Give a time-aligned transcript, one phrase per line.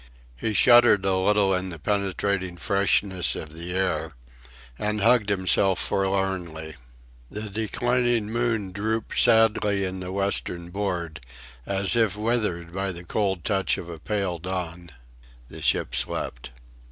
[0.35, 4.15] He shuddered a little in the penetrating freshness of the air,
[4.79, 6.75] and hugged himself forlornly.
[7.29, 11.21] The declining moon drooped sadly in the western board
[11.67, 14.89] as if withered by the cold touch of a pale dawn.
[15.51, 16.49] The ship slept.